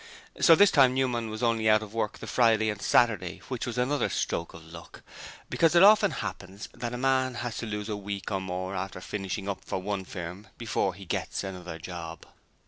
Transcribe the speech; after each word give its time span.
So 0.39 0.55
this 0.55 0.71
time 0.71 0.95
Newman 0.95 1.29
was 1.29 1.43
only 1.43 1.69
out 1.69 1.83
of 1.83 1.93
work 1.93 2.17
the 2.17 2.25
Friday 2.25 2.71
and 2.71 2.81
Saturday, 2.81 3.39
which 3.49 3.67
was 3.67 3.77
another 3.77 4.09
stroke 4.09 4.55
of 4.55 4.65
luck, 4.65 5.03
because 5.47 5.75
it 5.75 5.83
often 5.83 6.09
happens 6.09 6.67
that 6.73 6.95
a 6.95 6.97
man 6.97 7.35
has 7.35 7.57
to 7.57 7.67
lose 7.67 7.87
a 7.87 7.95
week 7.95 8.31
or 8.31 8.41
more 8.41 8.73
after 8.75 8.99
'finishing 8.99 9.47
up' 9.47 9.63
for 9.63 9.77
one 9.79 10.03
firm 10.03 10.47
before 10.57 10.95
he 10.95 11.05
gets 11.05 11.43
another 11.43 11.77
'job'. 11.77 12.25